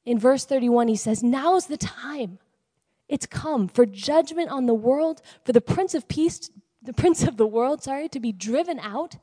In 0.06 0.20
verse 0.20 0.46
31, 0.46 0.88
he 0.88 0.96
says, 0.96 1.24
Now 1.24 1.56
is 1.56 1.68
the 1.68 1.78
time. 1.78 2.40
It's 3.08 3.26
come 3.26 3.68
for 3.68 3.88
judgment 3.88 4.50
on 4.50 4.68
the 4.68 4.74
world, 4.74 5.22
for 5.44 5.52
the 5.52 5.62
Prince 5.62 5.96
of 5.96 6.08
Peace, 6.08 6.52
the 6.82 6.94
Prince 6.94 7.24
of 7.24 7.38
the 7.38 7.48
world, 7.48 7.84
sorry, 7.84 8.08
to 8.10 8.20
be 8.20 8.32
driven 8.32 8.80
out. 8.80 9.18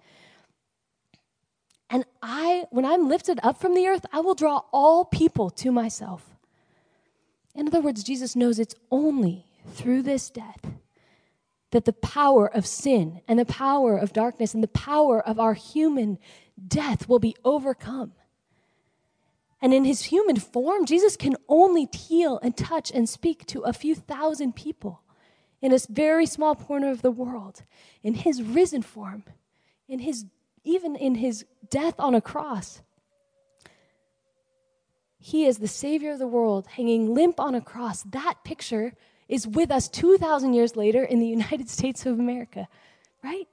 And 1.89 2.05
I, 2.21 2.65
when 2.71 2.85
I'm 2.85 3.09
lifted 3.09 3.39
up 3.43 3.61
from 3.61 3.75
the 3.75 3.87
earth, 3.87 4.05
I 4.13 4.21
will 4.21 4.35
draw 4.35 4.63
all 4.73 5.05
people 5.05 5.51
to 5.51 5.71
myself. 5.71 6.37
In 7.55 7.69
other 7.69 7.81
words, 7.81 8.03
Jesus 8.03 8.37
knows 8.37 8.59
it's 8.59 8.75
only 8.91 9.47
through 9.73 10.03
this 10.03 10.31
death 10.31 10.61
that 11.71 11.85
the 11.85 11.93
power 11.93 12.47
of 12.47 12.67
sin 12.67 13.21
and 13.27 13.39
the 13.39 13.45
power 13.45 13.97
of 13.97 14.13
darkness 14.13 14.55
and 14.55 14.63
the 14.63 14.69
power 14.69 15.21
of 15.21 15.39
our 15.39 15.55
human 15.55 16.19
death 16.67 17.09
will 17.09 17.19
be 17.19 17.37
overcome. 17.45 18.13
And 19.61 19.73
in 19.73 19.85
his 19.85 20.05
human 20.05 20.37
form, 20.37 20.87
Jesus 20.87 21.17
can 21.17 21.37
only 21.49 21.89
heal 21.93 22.39
and 22.43 22.57
touch 22.57 22.91
and 22.91 23.09
speak 23.09 23.47
to 23.47 23.63
a 23.63 23.73
few 23.73 23.95
thousand 23.95 24.55
people 24.55 25.03
in 25.63 25.73
a 25.73 25.79
very 25.89 26.27
small 26.27 26.55
corner 26.55 26.91
of 26.91 27.03
the 27.03 27.11
world. 27.11 27.63
In 28.03 28.15
his 28.15 28.43
risen 28.43 28.83
form, 28.83 29.25
in 29.89 30.01
his 30.01 30.27
even 30.67 30.97
in 30.97 31.15
his 31.15 31.45
death 31.71 31.95
on 31.99 32.15
a 32.15 32.21
cross, 32.21 32.83
he 35.19 35.47
is 35.47 35.59
the 35.59 35.69
Savior 35.69 36.13
of 36.13 36.19
the 36.19 36.27
world, 36.27 36.67
hanging 36.67 37.15
limp 37.15 37.41
on 37.41 37.55
a 37.55 37.61
cross. 37.61 38.03
That 38.03 38.45
picture 38.45 38.93
is 39.29 39.47
with 39.47 39.71
us 39.71 39.89
2,000 39.89 40.53
years 40.53 40.77
later 40.77 41.03
in 41.03 41.19
the 41.21 41.27
United 41.27 41.69
States 41.79 42.05
of 42.07 42.19
America, 42.19 42.69
right? 43.25 43.49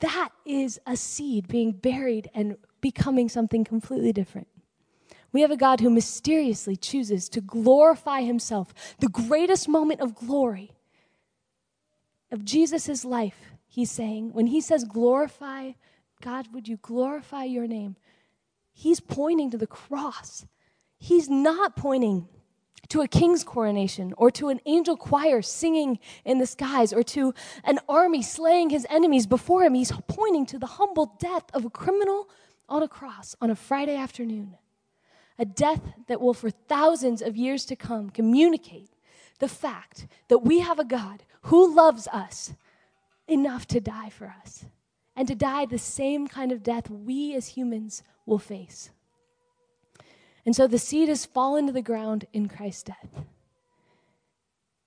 That 0.00 0.30
is 0.44 0.80
a 0.86 0.96
seed 0.96 1.48
being 1.48 1.72
buried 1.72 2.30
and 2.34 2.56
becoming 2.80 3.28
something 3.28 3.64
completely 3.64 4.12
different. 4.12 4.48
We 5.32 5.40
have 5.40 5.50
a 5.50 5.56
God 5.56 5.80
who 5.80 5.88
mysteriously 5.88 6.76
chooses 6.76 7.28
to 7.30 7.40
glorify 7.40 8.22
himself. 8.22 8.74
The 8.98 9.08
greatest 9.08 9.68
moment 9.68 10.00
of 10.00 10.14
glory 10.14 10.72
of 12.30 12.44
Jesus' 12.44 13.04
life, 13.04 13.52
he's 13.66 13.90
saying, 13.90 14.32
when 14.32 14.48
he 14.48 14.60
says, 14.60 14.84
glorify, 14.84 15.72
God, 16.22 16.48
would 16.54 16.66
you 16.68 16.78
glorify 16.78 17.44
your 17.44 17.66
name? 17.66 17.96
He's 18.72 19.00
pointing 19.00 19.50
to 19.50 19.58
the 19.58 19.66
cross 19.66 20.46
he's 21.02 21.28
not 21.28 21.74
pointing 21.74 22.28
to 22.88 23.00
a 23.00 23.08
king's 23.08 23.42
coronation 23.42 24.14
or 24.16 24.30
to 24.30 24.48
an 24.50 24.60
angel 24.66 24.96
choir 24.96 25.42
singing 25.42 25.98
in 26.24 26.38
the 26.38 26.46
skies 26.46 26.92
or 26.92 27.02
to 27.02 27.34
an 27.64 27.80
army 27.88 28.22
slaying 28.22 28.70
his 28.70 28.86
enemies 28.88 29.26
before 29.26 29.64
him. 29.64 29.74
He's 29.74 29.92
pointing 30.06 30.46
to 30.46 30.58
the 30.58 30.66
humble 30.66 31.16
death 31.18 31.44
of 31.52 31.64
a 31.64 31.70
criminal 31.70 32.28
on 32.68 32.82
a 32.82 32.88
cross 32.88 33.34
on 33.40 33.50
a 33.50 33.56
Friday 33.56 33.96
afternoon. 33.96 34.56
A 35.38 35.44
death 35.44 35.80
that 36.06 36.20
will, 36.20 36.34
for 36.34 36.50
thousands 36.50 37.20
of 37.20 37.36
years 37.36 37.64
to 37.64 37.74
come, 37.76 38.10
communicate 38.10 38.90
the 39.40 39.48
fact 39.48 40.06
that 40.28 40.38
we 40.38 40.60
have 40.60 40.78
a 40.78 40.84
God 40.84 41.24
who 41.42 41.74
loves 41.74 42.06
us 42.08 42.54
enough 43.26 43.66
to 43.68 43.80
die 43.80 44.10
for 44.10 44.32
us 44.42 44.66
and 45.14 45.28
to 45.28 45.34
die 45.34 45.66
the 45.66 45.78
same 45.78 46.26
kind 46.26 46.52
of 46.52 46.62
death 46.62 46.90
we 46.90 47.34
as 47.34 47.48
humans 47.48 48.02
will 48.26 48.38
face. 48.38 48.90
And 50.44 50.56
so 50.56 50.66
the 50.66 50.78
seed 50.78 51.08
has 51.08 51.24
fallen 51.24 51.66
to 51.66 51.72
the 51.72 51.82
ground 51.82 52.26
in 52.32 52.48
Christ's 52.48 52.84
death. 52.84 53.24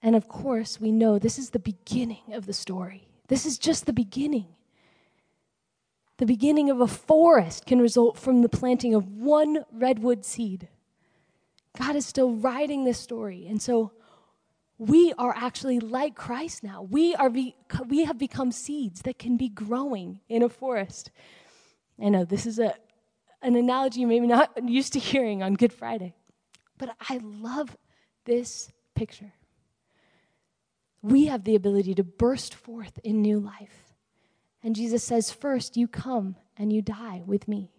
And 0.02 0.16
of 0.16 0.28
course, 0.28 0.80
we 0.80 0.92
know 0.92 1.18
this 1.18 1.40
is 1.40 1.52
the 1.52 1.60
beginning 1.60 2.34
of 2.34 2.46
the 2.46 2.54
story. 2.54 3.08
This 3.28 3.46
is 3.46 3.58
just 3.58 3.86
the 3.86 3.94
beginning. 3.94 4.48
The 6.18 6.26
beginning 6.26 6.70
of 6.70 6.80
a 6.80 6.88
forest 6.88 7.66
can 7.66 7.80
result 7.80 8.18
from 8.18 8.42
the 8.42 8.50
planting 8.50 8.94
of 8.94 9.08
one 9.08 9.66
redwood 9.72 10.24
seed. 10.24 10.68
God 11.78 11.96
is 11.96 12.06
still 12.06 12.32
writing 12.36 12.84
this 12.84 13.00
story. 13.00 13.48
And 13.48 13.62
so 13.62 13.92
we 14.78 15.14
are 15.18 15.34
actually 15.36 15.80
like 15.80 16.16
Christ 16.16 16.64
now. 16.64 16.84
We, 16.84 17.16
are 17.16 17.30
be, 17.30 17.56
we 17.88 18.04
have 18.04 18.18
become 18.18 18.52
seeds 18.52 19.04
that 19.04 19.18
can 19.18 19.38
be 19.38 19.48
growing 19.48 20.20
in 20.28 20.44
a 20.44 20.50
forest. 20.50 21.12
I 22.02 22.10
know 22.10 22.26
this 22.26 22.46
is 22.46 22.60
a, 22.60 22.74
an 23.42 23.56
analogy 23.56 24.02
you 24.02 24.08
maybe 24.08 24.28
not 24.28 24.52
used 24.68 24.94
to 24.94 25.00
hearing 25.00 25.42
on 25.42 25.54
Good 25.54 25.72
Friday. 25.72 26.14
But 26.78 26.96
I 27.10 27.20
love 27.24 27.78
this 28.26 28.70
picture. 28.96 29.32
We 31.02 31.28
have 31.28 31.44
the 31.44 31.56
ability 31.56 31.94
to 31.96 32.04
burst 32.04 32.54
forth 32.54 33.00
in 33.04 33.22
new 33.22 33.40
life. 33.40 33.94
And 34.62 34.76
Jesus 34.76 35.04
says, 35.04 35.32
First, 35.32 35.78
you 35.78 35.88
come 35.88 36.36
and 36.58 36.74
you 36.74 36.82
die 36.82 37.22
with 37.26 37.48
me. 37.48 37.72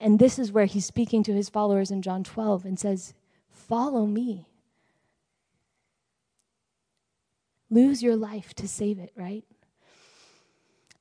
And 0.00 0.18
this 0.18 0.38
is 0.38 0.52
where 0.52 0.66
he's 0.66 0.86
speaking 0.86 1.22
to 1.24 1.34
his 1.34 1.48
followers 1.48 1.90
in 1.90 2.02
John 2.02 2.24
12 2.24 2.64
and 2.64 2.78
says, 2.78 3.14
Follow 3.50 4.06
me. 4.06 4.47
Lose 7.70 8.02
your 8.02 8.16
life 8.16 8.54
to 8.54 8.68
save 8.68 8.98
it, 8.98 9.12
right? 9.16 9.44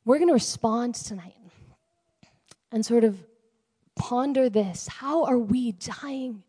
We're 0.05 0.17
going 0.17 0.29
to 0.29 0.33
respond 0.33 0.95
tonight 0.95 1.33
and 2.71 2.85
sort 2.85 3.03
of 3.03 3.23
ponder 3.95 4.49
this. 4.49 4.87
How 4.87 5.25
are 5.25 5.37
we 5.37 5.73
dying? 5.73 6.43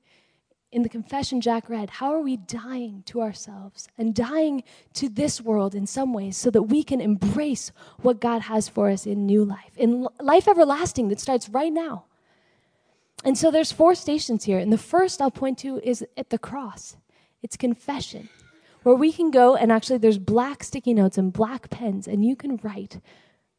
In 0.70 0.82
the 0.82 0.88
confession 0.88 1.40
Jack 1.40 1.70
read, 1.70 1.88
how 1.88 2.12
are 2.12 2.20
we 2.20 2.36
dying 2.36 3.02
to 3.06 3.22
ourselves 3.22 3.88
and 3.96 4.14
dying 4.14 4.64
to 4.92 5.08
this 5.08 5.40
world 5.40 5.74
in 5.74 5.86
some 5.86 6.12
ways 6.12 6.36
so 6.36 6.50
that 6.50 6.64
we 6.64 6.82
can 6.82 7.00
embrace 7.00 7.72
what 8.02 8.20
God 8.20 8.42
has 8.42 8.68
for 8.68 8.90
us 8.90 9.06
in 9.06 9.24
new 9.24 9.44
life, 9.46 9.76
in 9.76 10.06
life 10.20 10.46
everlasting 10.46 11.08
that 11.08 11.20
starts 11.20 11.48
right 11.48 11.72
now? 11.72 12.04
And 13.24 13.36
so 13.36 13.50
there's 13.50 13.72
four 13.72 13.94
stations 13.94 14.44
here. 14.44 14.58
And 14.58 14.72
the 14.72 14.78
first 14.78 15.22
I'll 15.22 15.30
point 15.30 15.58
to 15.58 15.80
is 15.82 16.04
at 16.16 16.30
the 16.30 16.38
cross. 16.38 16.96
It's 17.42 17.56
confession, 17.56 18.28
where 18.88 18.96
we 18.96 19.12
can 19.12 19.30
go 19.30 19.54
and 19.54 19.70
actually 19.70 19.98
there's 19.98 20.16
black 20.16 20.64
sticky 20.64 20.94
notes 20.94 21.18
and 21.18 21.30
black 21.30 21.68
pens, 21.68 22.08
and 22.08 22.24
you 22.24 22.34
can 22.34 22.58
write 22.62 23.02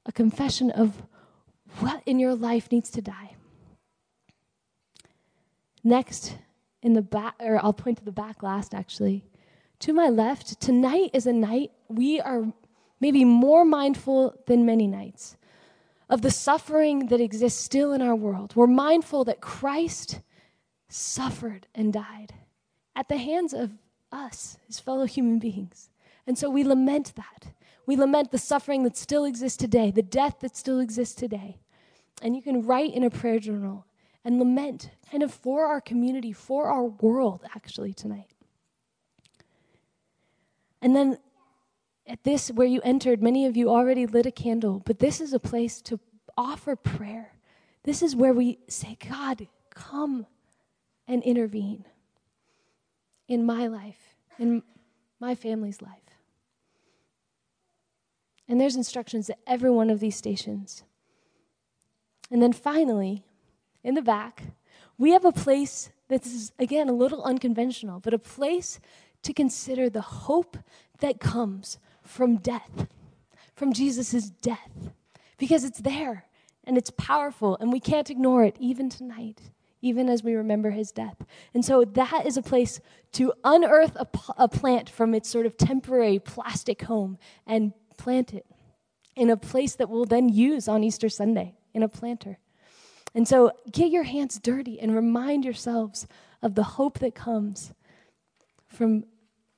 a 0.08 0.12
confession 0.12 0.72
of 0.72 1.04
what 1.78 2.02
in 2.08 2.18
your 2.18 2.34
life 2.34 2.72
needs 2.72 2.90
to 2.90 3.00
die? 3.00 3.36
Next, 5.84 6.36
in 6.82 6.94
the 6.94 7.04
back, 7.04 7.36
or 7.40 7.64
I'll 7.64 7.74
point 7.74 8.00
to 8.00 8.04
the 8.04 8.12
back 8.12 8.42
last 8.42 8.74
actually. 8.74 9.24
To 9.82 9.94
my 9.94 10.10
left, 10.10 10.60
tonight 10.60 11.12
is 11.14 11.28
a 11.28 11.32
night 11.32 11.74
we 11.88 12.20
are 12.20 12.52
maybe 13.00 13.24
more 13.24 13.64
mindful 13.64 14.34
than 14.48 14.66
many 14.66 14.88
nights 14.88 15.38
of 16.10 16.24
the 16.24 16.32
suffering 16.32 17.06
that 17.10 17.22
exists 17.22 17.64
still 17.64 17.94
in 17.94 18.02
our 18.02 18.16
world. 18.16 18.56
We're 18.56 18.66
mindful 18.66 19.26
that 19.26 19.42
Christ 19.42 20.22
suffered 20.88 21.68
and 21.76 21.94
died 21.94 22.34
at 22.96 23.10
the 23.10 23.18
hands 23.18 23.54
of 23.54 23.74
us, 24.12 24.58
his 24.68 24.80
fellow 24.80 25.06
human 25.06 25.40
beings. 25.40 25.90
And 26.28 26.38
so 26.38 26.50
we 26.50 26.64
lament 26.64 27.14
that. 27.16 27.54
We 27.86 27.96
lament 27.96 28.32
the 28.32 28.38
suffering 28.38 28.84
that 28.84 28.96
still 28.96 29.26
exists 29.26 29.58
today, 29.58 29.92
the 29.92 30.04
death 30.04 30.42
that 30.42 30.56
still 30.56 30.80
exists 30.80 31.16
today. 31.16 31.58
And 32.22 32.36
you 32.36 32.42
can 32.42 32.66
write 32.66 32.94
in 32.94 33.04
a 33.04 33.10
prayer 33.10 33.40
journal 33.40 33.86
and 34.24 34.38
lament 34.38 34.92
kind 35.10 35.24
of 35.24 35.34
for 35.34 35.66
our 35.66 35.82
community, 35.82 36.32
for 36.32 36.68
our 36.68 36.84
world, 36.84 37.44
actually, 37.56 37.94
tonight. 37.94 38.36
And 40.82 40.96
then 40.96 41.18
at 42.06 42.24
this, 42.24 42.50
where 42.50 42.68
you 42.68 42.82
entered, 42.84 43.22
many 43.22 43.46
of 43.46 43.56
you 43.58 43.70
already 43.70 44.06
lit 44.06 44.26
a 44.26 44.32
candle, 44.32 44.82
but 44.86 45.00
this 45.00 45.22
is 45.22 45.34
a 45.34 45.40
place 45.40 45.82
to 45.84 46.00
offer 46.38 46.76
prayer. 46.76 47.34
This 47.84 48.02
is 48.02 48.16
where 48.16 48.34
we 48.34 48.60
say, 48.68 48.98
God, 49.08 49.48
come 49.70 50.26
and 51.08 51.24
intervene 51.24 51.86
in 53.30 53.46
my 53.46 53.68
life, 53.68 54.16
in 54.38 54.64
my 55.20 55.36
family's 55.36 55.82
life. 55.82 55.94
And 58.50 58.60
there's 58.60 58.76
instructions 58.76 59.30
at 59.30 59.38
every 59.46 59.70
one 59.70 59.92
of 59.92 60.00
these 60.00 60.16
stations. 60.16 60.84
And 62.32 62.42
then 62.42 62.52
finally, 62.52 63.24
in 63.84 63.94
the 63.94 64.02
back, 64.02 64.44
we 64.98 65.12
have 65.12 65.24
a 65.24 65.32
place 65.32 65.92
that 66.10 66.26
is, 66.26 66.52
again, 66.58 66.90
a 66.90 66.94
little 66.94 67.24
unconventional, 67.24 68.00
but 68.00 68.14
a 68.14 68.20
place 68.20 68.80
to 69.22 69.34
consider 69.34 69.90
the 69.90 70.02
hope 70.02 70.58
that 71.00 71.20
comes 71.20 71.78
from 72.02 72.38
death, 72.38 72.88
from 73.56 73.72
Jesus' 73.72 74.30
death, 74.30 74.92
because 75.38 75.64
it's 75.64 75.80
there 75.80 76.26
and 76.64 76.78
it's 76.78 76.90
powerful 76.90 77.56
and 77.62 77.72
we 77.72 77.80
can't 77.80 78.10
ignore 78.10 78.44
it 78.44 78.56
even 78.60 78.90
tonight, 78.90 79.52
even 79.82 80.10
as 80.10 80.24
we 80.24 80.34
remember 80.34 80.72
his 80.72 80.92
death. 80.92 81.24
And 81.54 81.64
so 81.64 81.86
that 81.86 82.26
is 82.26 82.38
a 82.38 82.42
place 82.42 82.80
to 83.14 83.34
unearth 83.44 83.96
a, 83.96 84.48
plant 84.48 84.90
from 84.90 85.14
its 85.14 85.30
sort 85.30 85.46
of 85.46 85.58
temporary 85.58 86.20
plastic 86.20 86.84
home 86.84 87.18
and 87.48 87.74
plant 87.98 88.34
it 88.34 88.46
in 89.16 89.30
a 89.30 89.38
place 89.38 89.76
that 89.76 89.90
we'll 89.90 90.06
then 90.06 90.30
use 90.30 90.68
on 90.68 90.84
Easter 90.84 91.10
Sunday, 91.10 91.56
in 91.74 91.84
a 91.84 91.90
planter. 91.90 92.40
And 93.16 93.28
so 93.28 93.52
get 93.72 93.92
your 93.92 94.04
hands 94.04 94.40
dirty 94.40 94.80
and 94.80 94.96
remind 94.96 95.44
yourselves 95.44 96.08
of 96.42 96.56
the 96.56 96.64
hope 96.64 97.00
that 97.00 97.16
comes 97.16 97.74
from 98.68 99.06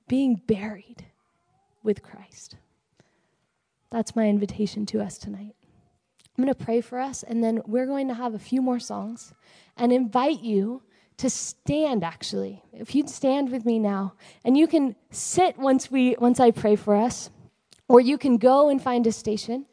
being 0.08 0.42
buried 0.48 1.06
with 1.84 2.02
Christ. 2.02 2.56
That's 3.92 4.16
my 4.16 4.28
invitation 4.28 4.86
to 4.88 5.02
us 5.02 5.18
tonight. 5.18 5.56
I'm 6.38 6.46
going 6.46 6.54
to 6.54 6.66
pray 6.66 6.82
for 6.82 7.00
us, 7.00 7.24
and 7.24 7.44
then 7.44 7.62
we're 7.66 7.86
going 7.86 8.08
to 8.08 8.14
have 8.14 8.34
a 8.34 8.40
few 8.40 8.62
more 8.62 8.80
songs 8.80 9.34
and 9.76 9.92
invite 9.92 10.42
you 10.42 10.82
to 11.18 11.30
stand 11.30 12.04
actually. 12.04 12.64
If 12.74 12.96
you'd 12.96 13.10
stand 13.10 13.52
with 13.52 13.64
me 13.64 13.78
now 13.78 14.14
and 14.44 14.58
you 14.58 14.66
can 14.66 14.96
sit 15.12 15.56
once 15.58 15.92
we 15.92 16.16
once 16.18 16.40
i 16.40 16.50
pray 16.50 16.76
for 16.76 16.96
us 16.96 17.30
or 17.88 18.00
you 18.00 18.18
can 18.18 18.38
go 18.38 18.70
and 18.70 18.82
find 18.82 19.06
a 19.06 19.12
station. 19.12 19.68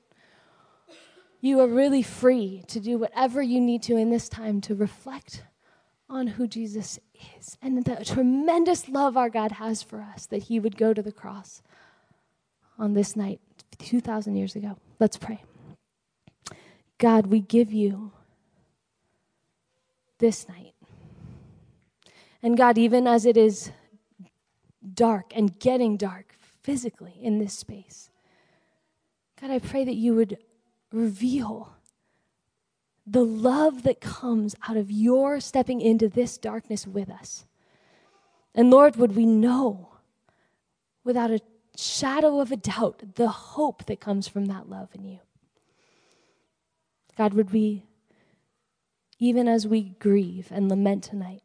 You 1.41 1.61
are 1.61 1.67
really 1.67 2.03
free 2.03 2.65
to 2.67 2.81
do 2.81 2.99
whatever 2.99 3.41
you 3.41 3.61
need 3.61 3.83
to 3.85 3.97
in 3.97 4.11
this 4.11 4.29
time 4.29 4.61
to 4.63 4.75
reflect 4.75 5.45
on 6.11 6.27
who 6.27 6.47
jesus 6.47 6.99
is 7.39 7.57
and 7.63 7.83
the 7.85 8.05
tremendous 8.05 8.89
love 8.89 9.17
our 9.17 9.31
god 9.31 9.53
has 9.53 9.83
for 9.83 10.01
us 10.01 10.27
that 10.27 10.45
he 10.45 10.59
would 10.59 10.77
go 10.77 10.93
to 10.93 11.03
the 11.03 11.13
cross 11.13 11.63
on 12.79 12.93
this 12.93 13.15
night 13.17 13.41
2000 13.79 14.37
years 14.37 14.57
ago. 14.57 14.77
Let's 14.99 15.17
pray 15.17 15.43
god 16.99 17.27
we 17.27 17.41
give 17.41 17.73
you 17.73 18.13
this 20.19 20.49
night 20.49 20.75
and 22.43 22.57
God, 22.57 22.79
even 22.79 23.07
as 23.07 23.27
it 23.27 23.37
is 23.37 23.73
dark 24.95 25.33
and 25.35 25.59
getting 25.59 25.97
dark 25.97 26.37
physically 26.63 27.15
in 27.21 27.39
this 27.39 27.55
space, 27.55 28.11
God, 29.41 29.51
I 29.51 29.59
pray 29.59 29.85
that 29.85 29.95
you 29.95 30.15
would 30.15 30.39
reveal 30.93 31.73
the 33.07 33.25
love 33.25 33.83
that 33.85 34.01
comes 34.01 34.55
out 34.69 34.77
of 34.77 34.91
your 34.91 35.41
stepping 35.41 35.81
into 35.81 36.09
this 36.09 36.37
darkness 36.39 36.87
with 36.87 37.11
us. 37.11 37.47
And 38.55 38.71
Lord, 38.71 38.97
would 38.97 39.17
we 39.17 39.27
know 39.27 39.91
without 41.05 41.31
a 41.31 41.41
shadow 41.77 42.41
of 42.41 42.53
a 42.53 42.57
doubt 42.57 43.15
the 43.15 43.29
hope 43.29 43.87
that 43.87 44.01
comes 44.01 44.29
from 44.29 44.47
that 44.47 44.69
love 44.69 44.91
in 44.95 45.05
you? 45.05 45.19
God, 47.19 47.35
would 47.35 47.53
we, 47.53 47.83
even 49.19 49.49
as 49.49 49.67
we 49.67 49.97
grieve 49.99 50.53
and 50.53 50.69
lament 50.69 51.03
tonight, 51.03 51.43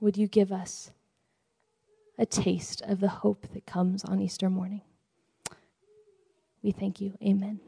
would 0.00 0.16
you 0.16 0.26
give 0.26 0.50
us 0.50 0.90
a 2.18 2.26
taste 2.26 2.82
of 2.82 2.98
the 2.98 3.08
hope 3.08 3.46
that 3.54 3.64
comes 3.64 4.02
on 4.02 4.20
Easter 4.20 4.50
morning? 4.50 4.82
We 6.60 6.72
thank 6.72 7.00
you. 7.00 7.16
Amen. 7.22 7.60